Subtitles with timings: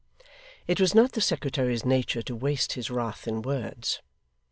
[0.65, 4.01] It was not the secretary's nature to waste his wrath in words.